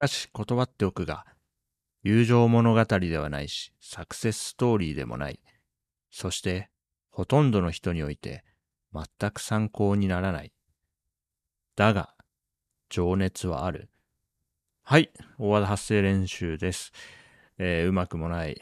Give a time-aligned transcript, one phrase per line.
[0.00, 1.26] しかし断っておくが、
[2.02, 5.40] 友情物語ではないし、サクセスストーリーでもない。
[6.10, 6.70] そして、
[7.10, 8.42] ほとんどの人において、
[8.94, 10.52] 全く参考にならない。
[11.76, 12.14] だが、
[12.88, 13.90] 情熱はある。
[14.82, 15.10] はい。
[15.38, 16.92] 大和田発声練習です。
[17.58, 18.58] えー、うまくもない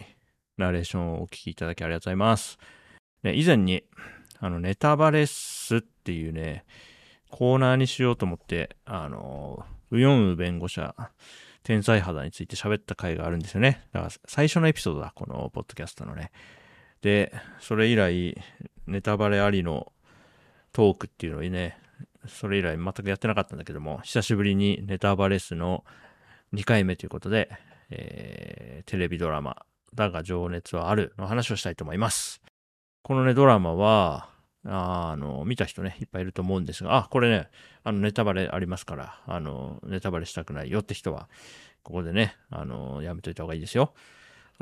[0.57, 2.59] ナレーションをお聞きいただきありがとうございます。
[3.23, 3.85] ね、以前に、
[4.41, 6.65] あの、ネタバレスっていうね、
[7.31, 10.95] コーナーにしようと思って、あの、ウヨンウ弁護者、
[11.63, 13.87] 天才肌について喋った回があるんですよね。
[13.93, 16.31] だから最初のエピソードだ、このポッドキャストのね。
[17.03, 18.41] で、それ以来、
[18.87, 19.93] ネタバレありの
[20.73, 21.79] トークっていうのをね、
[22.27, 25.85] それ以来全くやってなかったんだけども、久しぶりにネタバレスの
[26.55, 27.51] 2回目ということで、
[27.91, 29.57] えー、テレビドラマ、
[29.95, 32.43] だが情熱はあるの話をしたいと思います。
[33.03, 34.29] このね、ドラマは、
[34.71, 37.49] あの、見た人ね、いっぱいいると思うんですが、あ、これね、
[37.85, 41.29] あの、ネタバレありますから、あの、ネタバレしたくないよって人は、
[41.83, 43.95] ここでね、あの、やめといた方がいいですよ。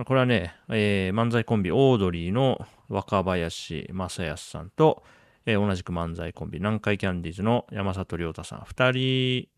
[0.04, 5.02] これはね、えー、漫才コンビ、オードリーの若林正康さんと、
[5.46, 9.48] えー、同じく漫才コンビ、南海キャンディーズの山里亮太さん、二人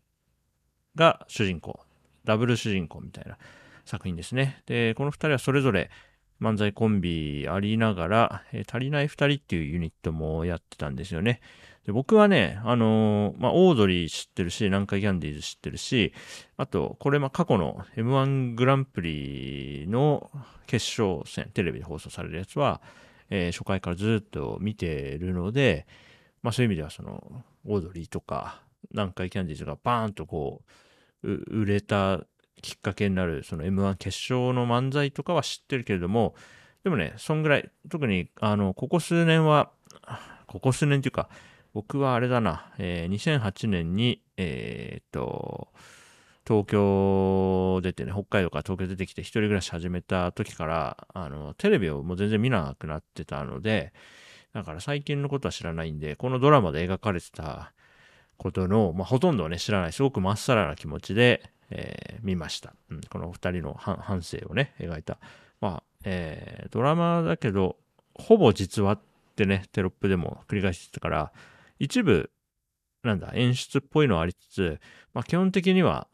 [0.95, 1.81] が主人公、
[2.23, 3.37] ダブル主人公みたいな
[3.85, 4.63] 作品ですね。
[4.65, 5.91] で、この二人はそれぞれ
[6.41, 11.41] 漫才コンビありながら、えー、足りない二人っていうユニットもやってたんですよね。
[11.85, 16.13] で僕はね、あのー、まあ、オードリー知ってるし、南海キャンディーズ知ってるし、
[16.57, 20.29] あと、これ、ま、過去の M1 グランプリの
[20.67, 22.81] 決勝戦、テレビで放送されるやつは、
[23.29, 25.87] えー、初回からずっと見てるので、
[26.41, 30.61] まあ、そういう意味では、その、オードリーとか、南海キャンディーズがバーンとこ
[31.23, 32.21] う、売れた
[32.61, 36.35] きっかけになる、その M1 決勝の漫才とかは知ってるけれども、
[36.83, 39.71] でもね、そんぐらい、特に、あの、ここ数年は、
[40.47, 41.29] ここ数年っていうか、
[41.73, 45.69] 僕はあれだな、えー、2008年に、えー、っと、
[46.47, 53.93] 東京出てね、北海道から東京出てきて一人暮らし始めた時から、あの、テレビをもう全然見なくなってたので、
[54.53, 57.71] だから最近のことは知らないんで、このドラマで描かれてた
[58.37, 62.73] ことの、まあ、ほとんどはね、知らない、すごくまっさらな気持ちで、えー、見ました。
[62.89, 65.17] うん、この二人の反省をね、描いた。
[65.61, 67.77] まあ、えー、ドラマだけど、
[68.15, 68.99] ほぼ実話っ
[69.35, 71.31] てね、テロップでも繰り返してたから、
[71.79, 72.29] 一部、
[73.03, 74.79] なんだ、演出っぽいのはありつつ、
[75.13, 76.07] まあ、基本的には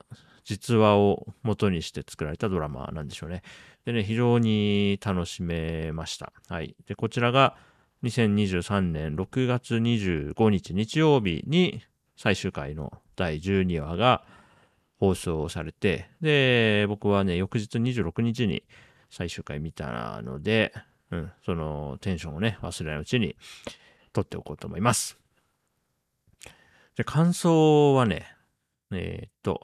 [0.43, 3.41] 実話を元にして作られたドラマなんでしょうね。
[3.85, 6.31] でね、非常に楽しめました。
[6.47, 6.75] はい。
[6.87, 7.55] で、こちらが
[8.03, 11.81] 2023年6月25日日曜日に
[12.15, 14.23] 最終回の第12話が
[14.99, 18.63] 放送されて、で、僕はね、翌日26日に
[19.09, 20.73] 最終回見たので、
[21.11, 23.35] うん、そのテンションをね、忘れないうちに
[24.13, 25.17] 撮っておこうと思います。
[26.95, 28.25] で、感想はね、
[28.91, 29.61] えー、っと、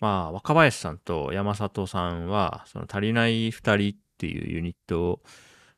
[0.00, 5.20] まあ、若林さんと山里さんは、その足りない二人っていうユニットを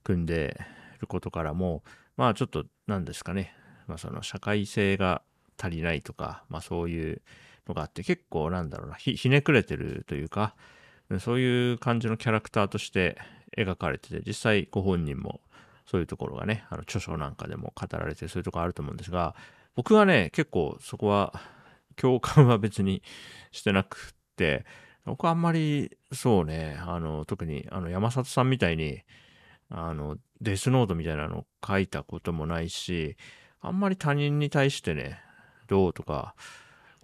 [0.02, 0.60] 組んで
[1.00, 1.82] ることからも、
[2.16, 3.54] まあちょっと何ですかね、
[3.86, 5.22] まあその社会性が
[5.60, 7.22] 足りないとか、まあそういう
[7.68, 10.54] のがあって結構なんだろうな、ひねくれてるというか、
[11.20, 13.18] そういう感じのキャラクターとして
[13.56, 15.40] 描かれてて、実際ご本人も
[15.86, 19.34] そういうところがね、あの著書なんかでも語られてそういうところあると思うんですが、
[19.74, 21.40] 僕はね、結構そこは
[21.96, 23.02] 共感は別に
[23.52, 24.64] してなくって、
[25.04, 29.02] 僕はあんまりそうね、あの、特にあの山里さんみたいに、
[29.68, 33.16] あの、デスノートみたいなのを書いたこともないし、
[33.60, 35.20] あんまり他人に対してね、
[35.66, 36.34] どうとか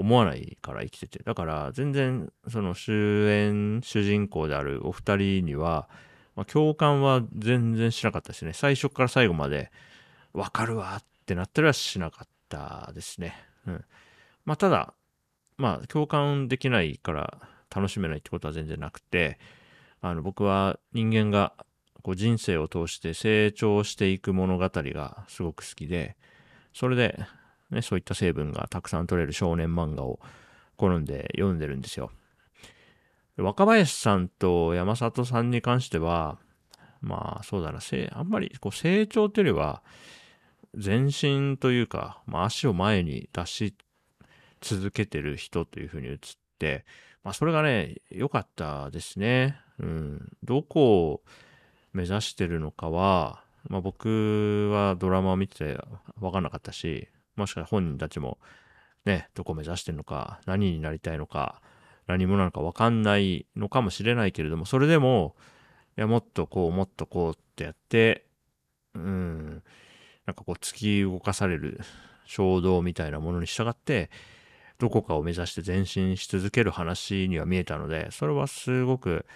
[0.01, 1.23] 思わないから生きてて。
[1.23, 5.91] だから全然その主演、主人公であるお二人には、
[6.35, 8.55] まあ、共感は全然しなかったですね。
[8.55, 9.71] 最初から最後まで
[10.33, 13.35] わかるわってなったりはしなかったですね。
[13.67, 13.85] うん。
[14.47, 14.95] まあ、ただ、
[15.59, 17.39] まあ、共感できないから
[17.75, 19.39] 楽しめないってことは全然なくて、
[20.01, 21.53] あの、僕は人間が
[22.03, 26.17] こう人生を通して成長していく物語がすごく好きで、
[26.73, 27.19] それで、
[27.71, 30.21] ね、そういった成分がたくさん取れる少年漫画を
[30.77, 32.11] 好んで読んでるんですよ。
[33.37, 36.39] 若林さんと山里さんに関しては、
[37.01, 39.83] まあそうだな、せあんまりこう成長というよりは、
[40.77, 43.75] 前進というか、まあ、足を前に出し
[44.61, 46.19] 続けてる人というふうに映っ
[46.59, 46.85] て、
[47.25, 49.59] まあ、それがね、良かったですね。
[49.79, 50.33] うん。
[50.45, 51.23] どこを
[51.93, 55.81] 目指してるのかは、まあ、僕はドラマを見てて
[56.19, 57.09] 分かんなかったし、
[57.41, 58.39] もしかしたら本人たちも
[59.05, 61.61] ね、どこ目指してるのか、何になりたいのか、
[62.07, 65.37] 何者なのか分かんないのかもしれないけれども、それでも、
[65.97, 68.27] いや、もっとこう、もっとこうってやって、
[68.95, 69.63] うん、
[70.27, 71.81] なんかこう突き動かされる
[72.25, 74.11] 衝動みたいなものに従って
[74.79, 79.27] どこかを目指して前進し続ける話には見えたので、それはすごく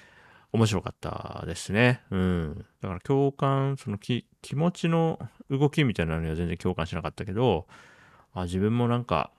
[0.53, 2.03] 面白かったですね。
[2.11, 2.67] うん。
[2.81, 5.19] だから共感、その気持ちの
[5.51, 7.67] 動きみたいなのには全然共感しなかったけど、
[8.34, 9.31] あ自分もなんか、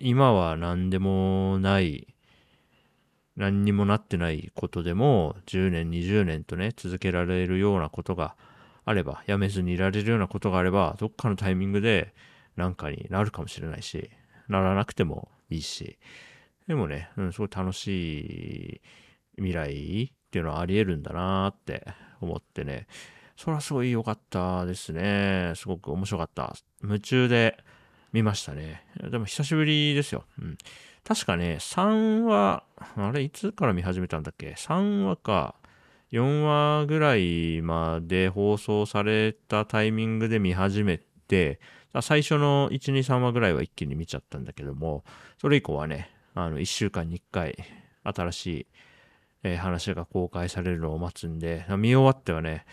[0.00, 2.14] 今は何でもない、
[3.36, 8.36] 何にもなってないことでも、10年、20年とね、続けられるようなことが
[8.84, 12.14] あれば、やめずにいられるようなことがあれば、どっかのタイミングで
[12.56, 14.10] 何かになるかもしれないし、
[14.48, 15.98] ならなくてもいいし、
[16.66, 18.80] でもね、うん、すごい楽しい
[19.36, 21.86] 未来っていうのはあり得るんだなーって
[22.20, 22.86] 思ってね、
[23.36, 25.52] それはすごい良かったですね。
[25.54, 26.54] すごく面白かった。
[26.82, 27.62] 夢中で
[28.12, 28.84] 見ましたね。
[29.10, 30.24] でも久しぶりですよ。
[30.40, 30.58] うん。
[31.04, 32.64] 確かね、3話、
[32.96, 35.54] あれ、いつから見始めたんだっけ ?3 話か、
[36.12, 41.60] 4話ぐらいまで放送されたタイミングで見始めて、
[42.02, 45.04] 最初の1、2、3話ぐらいは一気に見ちゃったんだけども、
[45.40, 47.56] それ以降はね、あの、1週間に1回、
[48.04, 48.66] 新しい、
[49.44, 52.64] えー、話が公開されるのを待つんで、見終わってはね、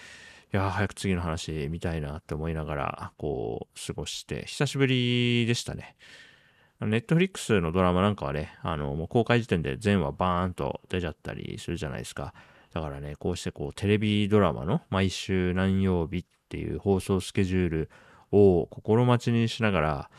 [0.53, 5.95] いや早く次の話見たいなって思いながら、こう、過ごして、久しぶりでしたね。
[6.81, 12.33] ネットフリックスのドラマなんかはね、あの、もう公開時点で全話バーンと出ちゃったりするじゃないですか。
[12.73, 17.89] だからね、こうしてこう、テレビドラマの毎週何曜日っていう放送スケジュール
[18.31, 20.09] を心待ちにしながら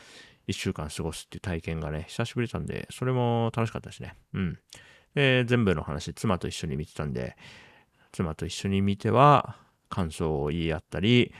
[0.46, 4.14] 一週間過ごすっていう体験がね、久しぶりだったんで、それも楽しかったですね。
[4.32, 4.58] うん。
[5.14, 7.36] で、全部の話、妻と一緒に見てたんで、
[8.12, 11.32] 妻と一緒に見ては感想を言い合ったり、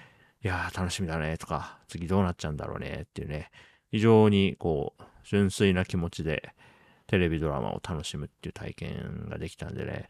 [0.44, 3.50] いやー楽しみだねとか、次どうなっちゃうんだろうねっていうね、
[3.90, 6.54] 非常にこう、純粋な気持ちで
[7.06, 10.08] テレビドラマを楽しむっていう体験ができたんでね、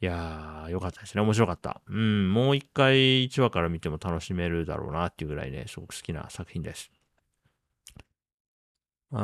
[0.00, 1.22] いやー、よかったですね。
[1.22, 1.80] 面白かった。
[1.86, 6.90] うん、もう一回1話から見ても楽しめるだろうなっていうぐらいね、すごく好きな作品です。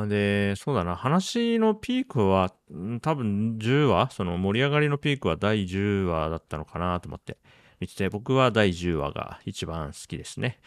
[0.07, 2.53] で、そうだな、話のピークは、
[3.01, 7.39] 多分10話、その盛り上がりのピークは第10話だったのかなと思って
[7.81, 10.61] 見てて、僕は第10話が一番好きですね。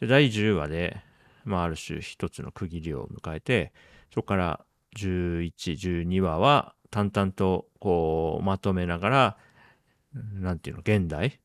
[0.00, 1.00] で、第10話で、
[1.44, 3.72] まあ、ある種一つの区切りを迎えて、
[4.12, 4.64] そこから
[4.96, 5.52] 11、
[6.04, 9.36] 12話は淡々とこうまとめながら、
[10.12, 11.40] なんていうの、現代、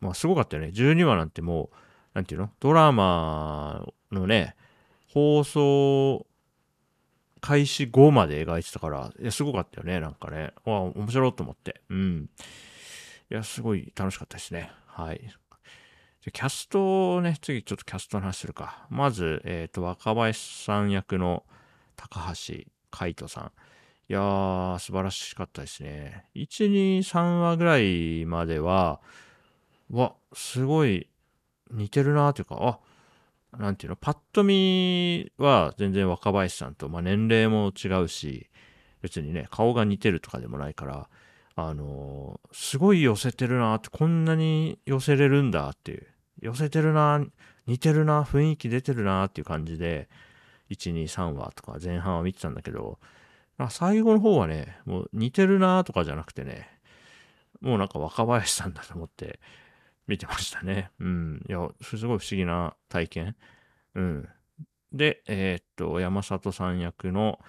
[0.00, 0.70] まあすごかったよね。
[0.74, 1.76] 12話なんてもう、
[2.14, 4.56] なんていうの、ドラマのね、
[5.12, 6.26] 放送
[7.40, 10.52] 開始後まで描いてたから、すごかったよね、なんかね。
[10.64, 11.80] わ面白いと思って。
[11.88, 12.30] うん。
[13.30, 14.70] いや、すごい楽しかったですね。
[14.86, 15.20] はい。
[15.20, 18.86] じゃキャストをね、次ちょっとキャストの話するか。
[18.88, 21.44] まず、えっ、ー、と、若林さん役の
[21.96, 22.54] 高橋
[22.90, 23.52] 海人さん。
[24.10, 26.24] いやー、素晴らしかったですね。
[26.34, 29.00] 1、2、3話ぐらいまでは、
[29.90, 31.10] わ、すごい
[31.70, 38.48] 似てるなーっていうか、あ、なんていうの、パッと見は全然若林さんと、まあ、年齢も違うし、
[39.02, 41.08] 別にね、顔が似てるとかでもないから、
[41.60, 46.06] あのー、すごい寄せてるなって、こんなに寄せれるんだっていう、
[46.40, 47.20] 寄せてるな、
[47.66, 50.08] 似てるな、雰囲気出てるなっていう感じで、
[50.70, 53.00] 1、2、3話とか前半は見てたんだけど、
[53.70, 56.68] 最後の方はね、もう似てるなとかじゃなくてね、
[57.60, 59.40] もうなんか若林さんだと思って
[60.06, 60.92] 見てましたね。
[61.00, 61.44] うん。
[61.48, 63.36] いや、すごい不思議な体験。
[63.96, 64.28] うん。
[64.92, 67.40] で、えー、っと、山里さん役の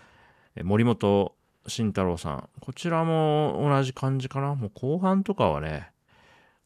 [0.63, 1.35] 森本
[1.67, 2.49] 慎太郎さん。
[2.59, 4.55] こちらも同じ感じかな？
[4.55, 5.91] もう後半とかはね、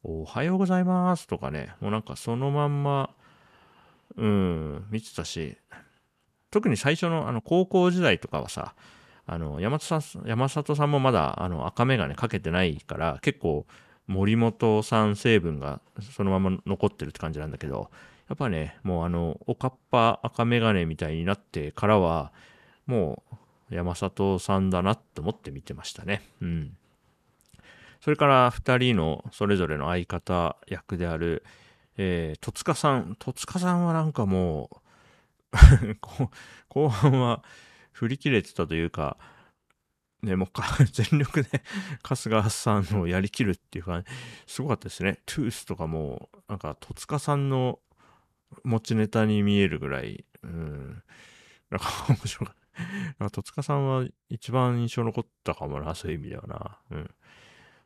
[0.04, 3.10] おはようございますとかね、もうなんかそのまんま、
[4.18, 5.58] うん、見てたし、
[6.52, 8.76] 特に最初のあの高校時代とかはさ、
[9.26, 13.66] あの、山里さん、山里さんもまだ、あの、赤眼鏡かけてないから、結構、
[14.06, 17.90] 森本さん成分がそのまま残ってるって感じなんだけど、
[18.28, 22.34] やっぱね、もうあの、おかっぱ赤眼鏡みたいになってからは、
[22.86, 23.36] もう、
[23.70, 26.22] 山里さんだなと思って見てましたね。
[26.42, 26.78] うん。
[28.02, 31.44] それから二人のそれぞれの相方役である、
[31.98, 33.16] えー、戸塚さん。
[33.18, 34.84] 戸塚さんはなんかもう
[36.68, 37.44] 後半は
[37.92, 39.18] 振り切れてたというか、
[40.22, 40.50] ね、もう
[40.92, 41.64] 全力で
[42.02, 44.04] 春日さんをやりきるっていうか、
[44.48, 45.20] すごかったですね。
[45.26, 47.80] トゥースとかも、なんか戸塚さんの
[48.64, 51.04] 持ちネタに見えるぐらい、うん、
[51.70, 52.63] なんか面白かった。
[53.32, 56.80] 戸塚さんは一番印象残ったかもな、そういう意味ではな。
[56.92, 57.04] うん。
[57.06, 57.14] そ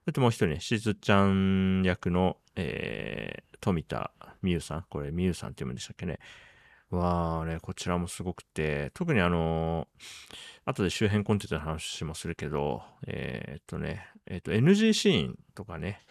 [0.08, 4.86] れともう一人ね、しずちゃん役の、えー、富田美優さん。
[4.90, 6.20] これ、美優さんって読むんでしたっけね。
[6.90, 9.88] はね、こちらもすごくて、特にあの、
[10.64, 16.02] 後で周辺コンテンツの話もするけど、えー、っとね、えー、っと NG シーンとかね、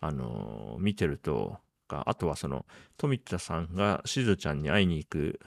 [0.00, 1.58] あの見てると、
[1.88, 2.66] あとはその、
[2.98, 5.40] 富田さんがしずちゃんに会いに行く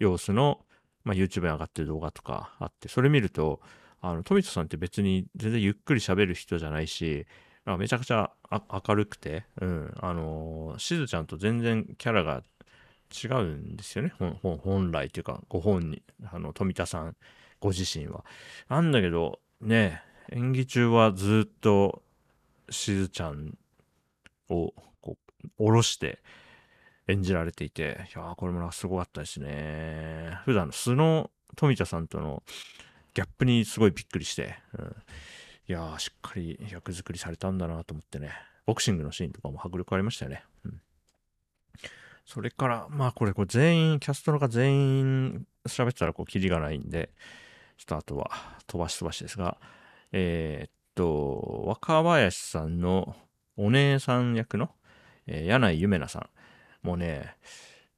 [0.00, 0.64] 様子の
[1.04, 3.60] まあ、YouTube に上がってる動画とかあって、それ見ると、
[4.00, 7.26] あの、富田さんって別に全然ゆっくり喋る人じゃないし、
[7.78, 12.42] めちゃくちゃ明るくて、うん、あのー、しずちゃんと全然キャラが
[13.12, 14.12] 違うんですよね。
[14.42, 17.16] 本来というか、ご本人、あの、富田さん
[17.60, 18.24] ご自身は。
[18.68, 22.02] なんだけど、ね、演技中はずっと
[22.70, 23.56] しずちゃん
[24.48, 26.18] をこう下ろして
[27.08, 30.38] 演じられていて、いや、これもすごかったですね。
[30.44, 32.42] 普段の素の富田さんとの
[33.14, 34.96] ギャップにすごいびっくりして、うん、
[35.68, 38.32] いや、しっかり役作りされたんだなと思ってね、
[38.66, 40.44] ボクシングのシーンとかも迫力ありましたよね。
[40.64, 40.80] うん、
[42.24, 47.10] それから、まあこれ、全員、キャストの方全員喋ってたらこう、キリがないんで、
[47.76, 48.30] ちょっとあとは
[48.66, 49.58] 飛ばし飛ばしですが、
[50.12, 53.16] えー、っと、若林さんの
[53.56, 54.70] お姉さん役の、
[55.26, 56.28] えー、柳井ゆめなさん。
[56.82, 57.36] もうね、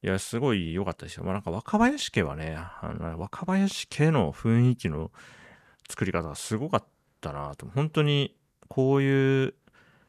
[0.03, 1.23] いや、すごい良かったですよ。
[1.23, 5.11] まあ、なんか若林家はね、あの若林家の雰囲気の
[5.89, 6.85] 作り方がすごかっ
[7.21, 7.65] たなと。
[7.67, 8.35] 本当に
[8.67, 9.53] こういう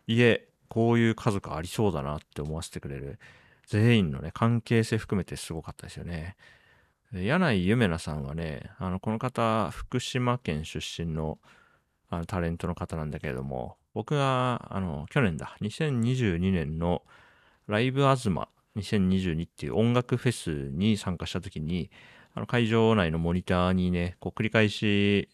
[0.06, 3.18] 家、こういう家族ありそうだなって思わせてくれる
[3.66, 6.36] 全員のね、関係性含めてすごかったですよね。
[7.12, 11.38] 柳井ゆめなさんはね、あの、この方、福島県出身の
[12.08, 17.02] あのタレントの方なんだけれども、僕が、あの、去年だ、2022年の
[17.66, 21.90] ライブアズマ2022っていう音楽フェスに参加した時に、
[22.34, 25.28] あの会場内のモニターにね、こう繰り返し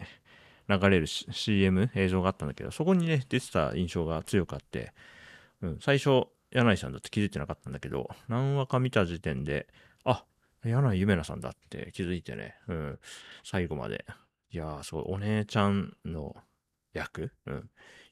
[0.68, 4.92] 流れる CM 映像があったんだけど、そこにね、出てた印象が強くあって、
[5.60, 9.66] うん、最初、柳井さんだって気づいてなかったんだけど、何話か見た時点で、
[10.04, 10.24] あ、
[10.64, 12.98] 柳井ゆめなさんだって気づいてね、うん、
[13.42, 14.04] 最後まで。
[14.50, 16.36] いやー、すごい、お姉ちゃんの
[16.92, 17.60] 役、うん、い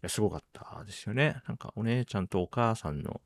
[0.02, 1.42] や、すごかったですよね。
[1.46, 3.20] なんか、お姉ちゃんとお母さんの、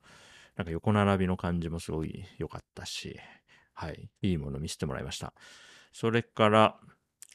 [0.56, 3.18] なんか横並びの感じもすごい良かったし、
[3.73, 5.32] はい、いいもの見せてもらいました。
[5.92, 6.76] それから、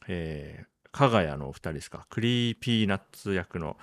[0.07, 3.77] えー、かが屋のお二人ですか、クリーピーナッツ役の、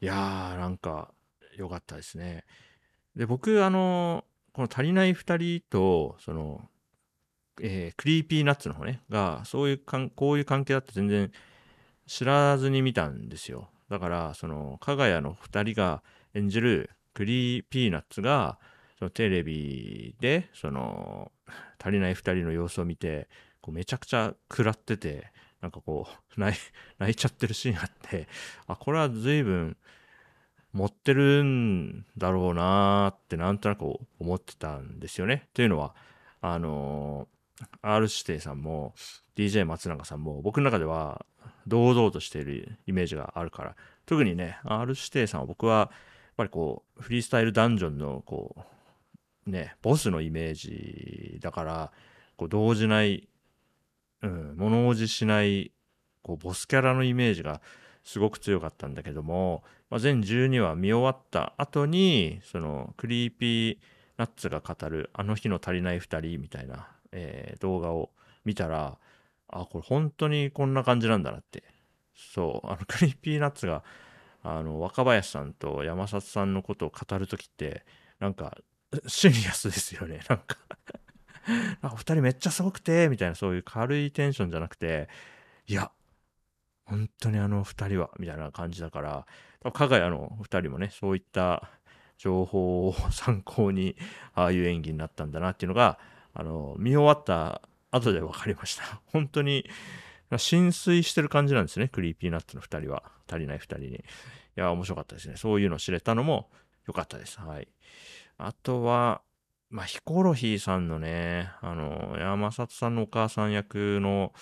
[0.00, 1.12] いやー、なんか
[1.56, 2.44] 良かったですね。
[3.16, 6.68] で、僕、あの、この足りない二人と、その、
[7.60, 11.30] えー、クリーピーナッツの方ね、が、そういうかん、こういう関係だって全然
[12.06, 13.70] 知らずに見たんですよ。
[13.88, 16.02] だから、その、かが屋の二人が
[16.34, 18.60] 演じるクリーピーナッツが、
[19.12, 21.32] テレビで、その、
[21.82, 23.28] 足りない二人の様子を見て、
[23.66, 26.60] めちゃくちゃ食らってて、なんかこう、 泣い
[27.00, 28.28] 泣いちゃってるシーンあって、
[28.68, 29.76] あ、これは随分
[30.72, 33.82] 持ってるんだろうなーってなんとなく
[34.20, 35.48] 思ってたんですよね。
[35.54, 35.96] というのは、
[36.40, 38.94] あのー、R 指定さんも
[39.34, 41.26] DJ 松永さんも僕の中では
[41.66, 45.90] 堂々としているイメージがあるから、特にね、R 指定さんは僕はやっ
[46.38, 48.54] ぱりこう、フリースタイルダンジョンの、こ
[49.46, 51.92] う、ね、ボスのイメージだから、
[52.36, 53.28] こう、動じない、
[54.22, 55.72] うん、物おじしない、
[56.22, 57.60] こう、ボスキャラのイメージが
[58.04, 63.78] すごく強かったんだけども、まあ、全12話見終わった後に、その、クリーピー
[64.16, 68.10] ナッツが語る、あの日の足りない二人みたいな、えー、動画を
[68.44, 68.96] 見たら、
[69.48, 71.64] あ、これ本当にこんな感じなんだなって。
[72.14, 73.82] そう、あの、 Creepy Nuts が、
[74.42, 77.84] あの、若林さんと山里さんのことを語るときって、
[78.18, 78.56] なんか、
[79.06, 80.20] シリアスですよね。
[80.28, 80.56] なんか
[81.82, 85.08] なんか二人めっちゃすごくて、みたいなそういう軽いテンションじゃなくて、
[85.66, 85.90] いや、
[86.84, 89.26] 本当にあの二人は、みたいな感じだから、
[89.72, 91.70] かが屋の二人もね、そういった
[92.16, 93.96] 情報を参考に、
[94.34, 95.98] ああいう演技になったんだなっていうのが、
[96.34, 99.00] あの、見終わった後で分かりました。
[99.06, 99.68] 本当に、
[100.36, 101.88] 心酔してる感じなんですね。
[101.88, 103.02] Creepy Nuts の二人は。
[103.30, 103.88] 足りない二人に。
[103.96, 104.00] い
[104.56, 105.36] や、面白かったですね。
[105.36, 106.50] そういうの知れたのも
[106.86, 107.40] 良かったです。
[107.40, 107.68] はい。
[108.36, 109.22] あとは、
[109.70, 114.32] まあ、ヒコロヒーさんのね、あの、山里さんのお母さん役の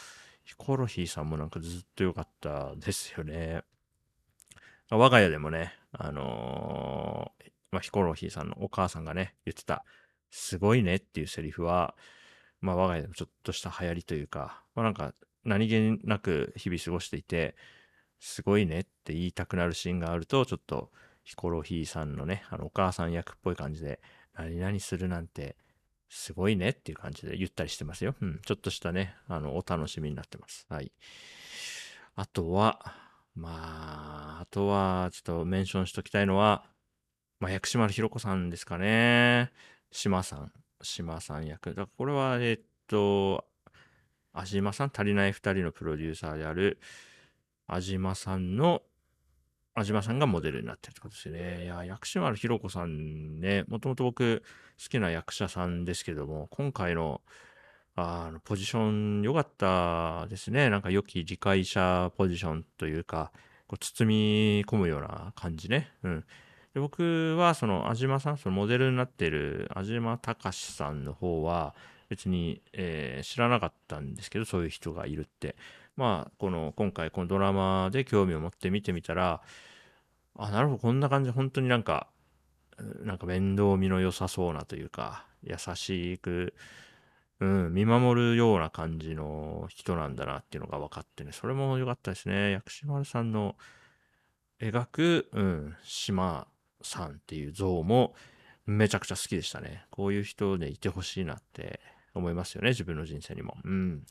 [0.45, 3.63] ヒコロヒーさんもなんかずっと良かったですよね。
[4.91, 9.85] 我が家でもね、あのー、まあ、ヒコロヒーさんのお母さんがね、言ってた、
[10.31, 11.97] すごいねっていうセリフは、
[12.61, 15.13] まあ、我が家でもちょっとした流行りというか、まあ、なんか、
[15.47, 17.57] 何気なく日々過ごしていて、
[18.21, 20.91] すごいねって言いたくなるシーンがあると、ちょっと
[21.25, 24.01] ヒコロヒーさんのね、あのお母さん役っぽい感じで、
[24.35, 25.57] 何々するなんて
[26.09, 28.15] すごいねっていう感じで言ったりしてますよ。
[28.21, 28.41] うん。
[28.45, 30.67] ちょっとしたね、あの、お楽しみになってます。
[30.69, 30.93] はい。
[32.15, 32.95] あとは、
[33.35, 36.65] まあ、あとは、ちょっとメンションしときたいのは、
[37.41, 39.53] まあ、薬師丸ひろ子さんですかね。
[39.91, 40.53] 島さん。
[40.83, 41.71] 島さん役。
[41.71, 43.45] だからこれは、えっと、
[44.37, 46.79] 安島さん、足りない二人のプロデューサーである、
[47.67, 48.83] 安島さんの、
[49.75, 51.65] 安島さんがモデルになってるってことですね。
[51.65, 54.43] いや、薬師丸ひろ子さんね、もともと僕
[54.83, 57.23] 好きな役者さんですけども、今回の
[57.99, 60.69] あの、ポジション良かったですね。
[60.69, 63.33] なんか良き理解者ポジションというか、
[63.67, 65.91] こう包み込むような感じね。
[66.03, 66.25] うん。
[66.75, 71.75] で僕はその安島さん、そのモデルになってる安島隆さんの方は
[72.09, 75.57] 別に、えー、知らなかったんですけど、そういう人がいるって。
[75.97, 79.41] まあ、この今回このドラマで興味を持って見てみたら、
[80.39, 82.09] あ、なるほど、こんな感じ、本当になんか、
[83.03, 86.55] なんか面倒見の良さそうなというか、優しく、
[87.41, 92.53] うん、見守るような感じの人なんだなっていうのが分かってね、それも良かったですね。
[92.53, 93.57] 薬師丸さんの
[94.61, 96.47] 描く、うん、島
[96.83, 98.15] さんっていう像も
[98.67, 99.87] めちゃくちゃ好きでしたね。
[99.91, 101.81] こういう人でいてほしいなって
[102.19, 103.57] 思いますよね、自分の人生にも。
[103.65, 104.07] うん。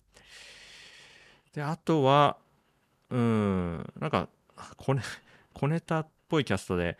[1.53, 2.37] で、あとは、
[3.09, 4.29] うん、なんか、
[4.77, 5.01] 小ネ
[5.53, 6.97] 小ネタっぽいキャストで、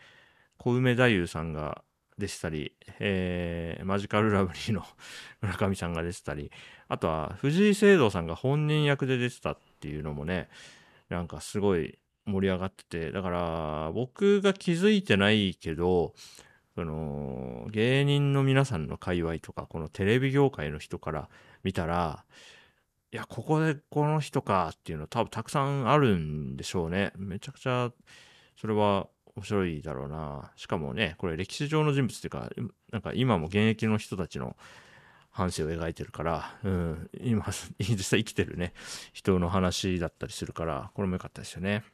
[0.58, 1.82] 小梅太夫さんが
[2.18, 4.82] でしたり、えー、マジカルラブリーの
[5.42, 6.50] 村上さんが出てたり、
[6.88, 10.48] あとは藤井聖堂さんが本人役で出てたっていうのもね、
[11.08, 16.14] なんかすごい盛り上がってて、だから僕が気づいてないけど、
[16.76, 21.30] その芸人の皆さんの界隈とか、このテレビ業界の人から
[21.64, 22.26] 見たら、
[23.12, 27.12] いや、ここでこの人かっていうの多分たくさんあるんでしょうね。
[27.16, 27.90] めちゃくちゃ、
[28.60, 30.52] それは面白いだろうな。
[30.56, 32.50] しかもね、これ歴史上の人物っていうか、
[32.92, 34.54] なんか今も現役の人たちの
[35.30, 37.46] 半生を描いてるから、うん、今、
[37.78, 38.74] 実際生きてるね、
[39.14, 41.84] 人の話だったりするから、これも良かったですよね。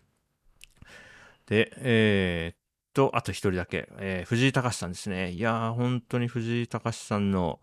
[1.47, 2.57] で、えー、っ
[2.93, 5.31] と、あと一人だけ、えー、藤井隆さんですね。
[5.31, 7.61] いやー、本当に藤井隆さんの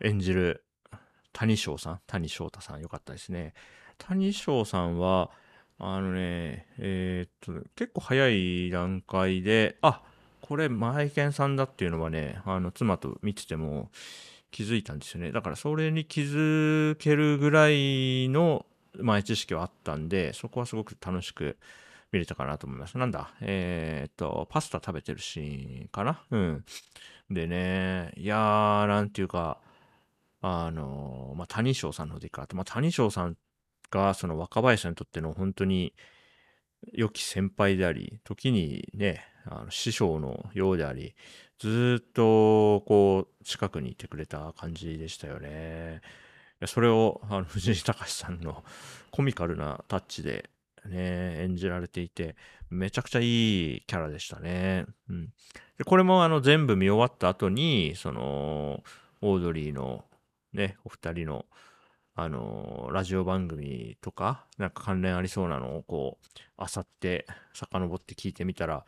[0.00, 0.64] 演じる
[1.32, 3.54] 谷翔さん、谷翔太さん、良かったですね。
[3.98, 5.30] 谷翔さんは、
[5.78, 10.02] あのね、えー、っと、結構早い段階で、あ、
[10.40, 13.90] これ、マイケンさんだっていうのはね、あの、妻と見てても
[14.50, 15.32] 気づいたんですよね。
[15.32, 21.56] だから、それに気づけるぐらいの前知識はあったんで、そこはすごく楽しく
[22.14, 22.96] 見れたかなと思います。
[22.96, 26.22] なんだ、えー、っと、パスタ食べてるシーンかな？
[26.30, 26.64] うん。
[27.28, 29.58] でね、いやー、なんていうか、
[30.40, 33.36] あの、まあ、谷翔さんの方でいいかと、まあ、谷翔さん
[33.90, 35.92] が、その若林さんにとっての本当に
[36.92, 41.14] 良き先輩であり、時にね、あの師匠のようであり、
[41.58, 46.00] ずっとこう近くにいてくれた感じでしたよね。
[46.66, 48.64] それをあの藤井隆さんの
[49.10, 50.50] コミカルなタッチで
[50.88, 52.36] ね、演じられていて、
[52.70, 54.86] めちゃくちゃいいキャラでしたね。
[55.08, 55.26] うん、
[55.78, 58.82] でこれもあの全部見終わった後に、その、
[59.20, 60.04] オードリーの
[60.52, 61.46] ね、お二人の
[62.16, 68.84] あの、ラジオ番組とか、なんか関連ありそうなのをこう、あさって、遡って聞いてみたら、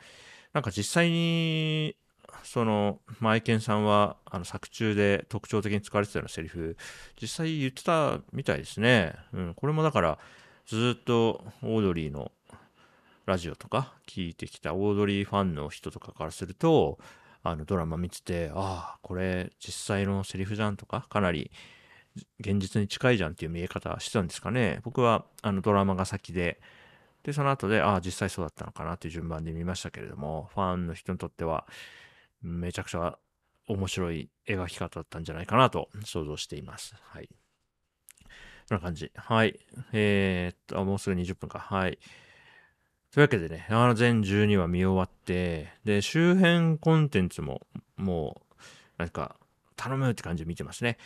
[0.53, 1.97] なんか実際に、
[2.45, 6.77] その、マイケンさんは、あの、作中で特徴的に使われてたようなセリフ、
[7.21, 9.17] 実際言ってたみたいですね。
[9.33, 10.19] うん、これもだから、
[10.67, 12.33] ずっとオードリーの
[13.25, 16.99] ラジオとか聞いてきたオードリーファンの人とかからすると、
[17.43, 21.51] あのドラマ見てて、ああ、これ実際のセリフじゃんとか、かなり
[22.41, 24.81] 現実に近いじゃんっていう見え方してたんですかね。
[24.83, 26.61] 僕はあのドラマが先で、
[27.23, 31.67] で、その後で、ああ、実際そうだったのかなっていう順番で見ましたけれども、ファンの人にとっては、
[32.43, 33.19] めちゃくちゃ
[33.67, 36.95] 面白い描き方だったんじゃないかなと想像しています。
[37.01, 37.29] はい。
[38.69, 39.13] こんな感じ。
[39.15, 39.59] はい。
[39.93, 41.61] えー、っと、もうすぐ20分か。
[41.61, 41.99] はい。
[43.13, 47.61] というわけでね、あの全12話見終わって、で、周辺コンテンツも、
[47.97, 48.55] もう、
[48.99, 49.37] なんか、
[49.77, 50.99] 頼むって感じで見てますね。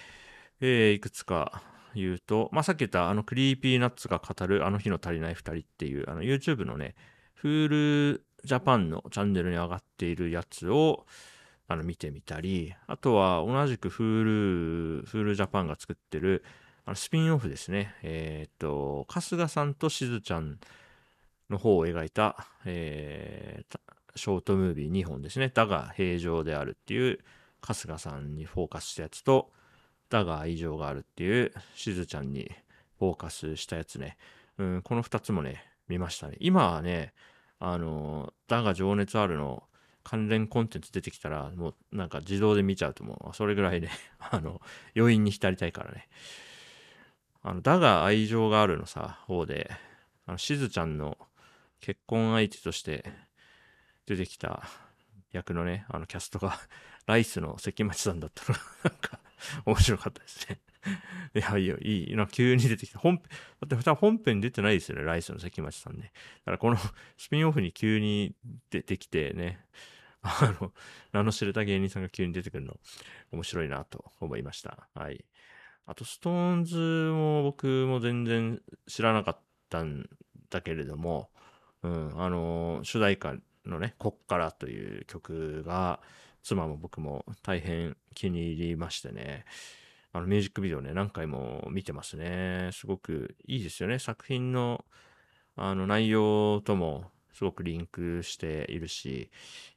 [0.61, 1.63] えー、いくつか
[1.95, 6.95] 言うと、まあ、さっき言ったあの Creepy Nuts が語るあの日の足りない二人っていうあの YouTube のね、
[7.35, 11.07] Hulu Japan のチャンネルに上がっているやつを
[11.69, 16.45] あの見てみたり、あとは同じく Hulu、Hulu Japan が作ってる
[16.91, 17.95] あのスピンオフですね。
[18.03, 20.59] えっ、と、春日さんとしずちゃん
[21.49, 23.79] の方を描いた、えー、
[24.17, 25.53] ショートムービー2本ですね。
[25.55, 27.21] だが平常であるっていう
[27.63, 29.53] 春日さんにフォーカスしたやつと、
[30.09, 32.51] だが愛情があるっていうしずちゃんに
[32.99, 34.17] フォーカスしたやつね。
[34.59, 36.39] うん、この2つもね、見ましたね。
[36.41, 37.13] 今はね、
[37.61, 39.63] あの、だが情熱あるの
[40.03, 43.37] 関連コンテンツ出てきたら、もうなんか自動で見ちゃうと思う。
[43.37, 44.61] それぐらいね、 あの、
[44.97, 46.09] 余韻に浸りたいからね。
[47.43, 49.71] あの、だが愛情があるのさ、方で、
[50.27, 51.17] あの、しずちゃんの
[51.81, 53.05] 結婚相手として
[54.07, 54.65] 出てきた
[55.33, 56.59] 役のね、あのキャストが
[57.07, 59.21] ライスの関町さんだったのが、なんか、
[59.65, 60.61] 面白かったですね。
[61.35, 62.17] いや、いいよ、いい。
[62.17, 62.99] な急に出てきた。
[62.99, 63.23] 本、だ
[63.67, 66.13] って普段本編出てないですよね、ライスの関町さんね。
[66.41, 66.77] だからこの
[67.17, 68.35] スピンオフに急に
[68.71, 69.65] 出てきてね、
[70.23, 70.73] あの、
[71.13, 72.79] 名の知れた芸人さんが急に出てくるの
[73.33, 74.89] 面白いなと思いました。
[74.95, 75.25] はい。
[75.87, 79.39] あと、ストーンズも僕も全然知らなかっ
[79.69, 80.09] たん
[80.51, 81.31] だけれども、
[81.83, 83.35] うん、あの、主題歌
[83.67, 86.01] のね、こっからという曲が、
[86.43, 89.45] 妻も僕も大変気に入りましてね、
[90.13, 92.71] あのミュージックビデオね、何回も見てますね。
[92.73, 93.99] すごくいいですよね。
[93.99, 94.85] 作品の
[95.57, 99.31] あの内容ともすごくリンクしているし、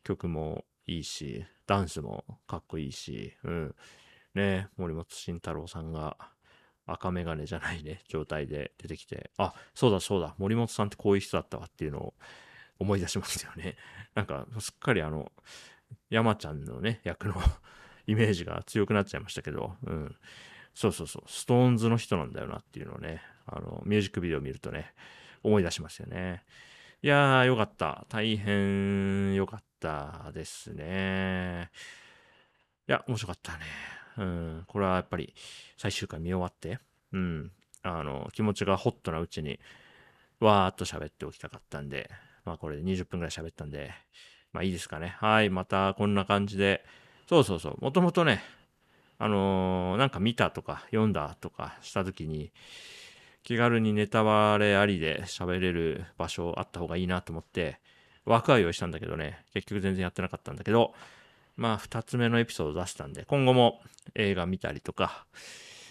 [0.03, 3.75] 曲もいいし、ダンスもかっこいいし、うん。
[4.35, 6.17] ね、森本慎太郎さんが
[6.85, 12.13] 赤メガネじゃないね、状態で出てきて、あ、そうだそうだ、森本さんってこういう人だったわっていうのを
[12.79, 13.77] 思い出しますよね。
[14.15, 15.31] なんか、すっかりあの、
[16.09, 17.35] 山ちゃんのね、役の
[18.07, 20.15] イメージが強くなっちゃいましたけど、うん。
[20.73, 24.93] そうそうそう、ストーンズの人なんだよなっていうのをね、あの、ミュージックビデオ見るとね、
[25.43, 26.43] 思い出しますよね。
[27.01, 28.05] いやー、よかった。
[28.09, 31.69] 大変よかったですね。
[32.87, 34.02] いや、面白かったね。
[34.17, 34.63] うん。
[34.67, 35.33] これはやっぱり
[35.77, 36.79] 最終回見終わって、
[37.11, 37.51] うん。
[37.83, 39.59] あの、気持ちがホットなうちに、
[40.39, 42.09] わーっと喋っておきたかったんで、
[42.45, 43.91] まあこれで20分くらい喋ったんで、
[44.51, 45.15] まあいいですかね。
[45.19, 45.49] はい。
[45.49, 46.85] またこんな感じで、
[47.27, 47.77] そうそうそう。
[47.81, 48.43] もともとね、
[49.17, 52.51] あのー、なんか見たとか読んだとかした時に、
[53.43, 57.79] 気軽にネタバレありで喋れる場所あった方がいいなと思って、
[58.25, 60.93] 枠は用意したんだけどね、結局全然やってなかったんだけど、
[61.55, 63.81] まあ二つ目のエピソード出したんで、今後も
[64.15, 65.25] 映画見たりとか、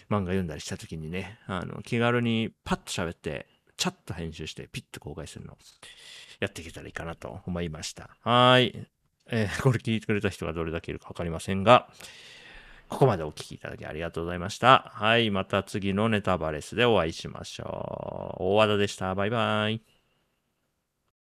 [0.09, 3.47] 漫画読んだりした時にね、あの、気軽にパッと喋って、
[3.77, 5.57] チャッと編集してピッと公開するの、
[6.39, 8.09] やっていけたらいいかなと思いました。
[8.21, 8.87] はい。
[9.29, 11.89] えー、これ聞いてくれた人がどれだけいるかわかりませんが、
[12.89, 14.91] ここまでお聞きいただきありがとうございました。
[14.93, 15.31] はい。
[15.31, 18.43] また次のネタバレスでお会いしましょう。
[18.43, 19.15] 大和田でした。
[19.15, 19.92] バイバイ。